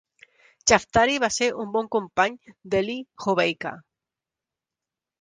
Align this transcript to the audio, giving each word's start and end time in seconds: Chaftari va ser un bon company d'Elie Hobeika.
Chaftari 0.71 1.17
va 1.25 1.29
ser 1.35 1.51
un 1.65 1.69
bon 1.77 1.91
company 1.97 2.41
d'Elie 2.75 2.99
Hobeika. 3.29 3.79